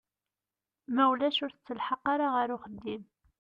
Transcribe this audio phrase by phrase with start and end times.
[0.93, 3.03] Ma ulac ur tettelḥaq ara ɣer uxeddim.